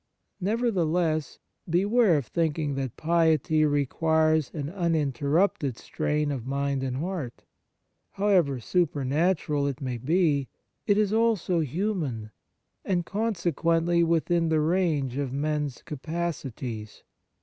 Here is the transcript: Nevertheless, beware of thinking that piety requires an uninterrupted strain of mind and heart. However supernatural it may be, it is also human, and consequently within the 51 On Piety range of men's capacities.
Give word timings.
Nevertheless, 0.39 1.37
beware 1.69 2.17
of 2.17 2.25
thinking 2.25 2.73
that 2.73 2.97
piety 2.97 3.65
requires 3.65 4.49
an 4.51 4.67
uninterrupted 4.71 5.77
strain 5.77 6.31
of 6.31 6.47
mind 6.47 6.81
and 6.81 6.97
heart. 6.97 7.43
However 8.13 8.59
supernatural 8.59 9.67
it 9.67 9.79
may 9.79 9.99
be, 9.99 10.47
it 10.87 10.97
is 10.97 11.13
also 11.13 11.59
human, 11.59 12.31
and 12.83 13.05
consequently 13.05 14.03
within 14.03 14.49
the 14.49 14.55
51 14.55 14.65
On 14.65 14.69
Piety 14.79 14.91
range 14.91 15.17
of 15.19 15.33
men's 15.33 15.81
capacities. 15.83 17.03